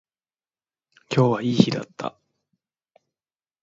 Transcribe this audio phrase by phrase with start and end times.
[1.15, 2.17] 今日はいい日だった